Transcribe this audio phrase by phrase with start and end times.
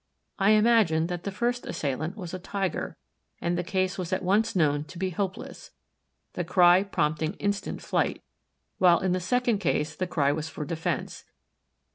[0.39, 2.97] I imagine that the first assailant was a Tiger,
[3.39, 5.69] and the case was at once known to be hopeless,
[6.33, 8.23] the cry prompting instant flight,
[8.79, 11.25] while in the second case the cry was for defense.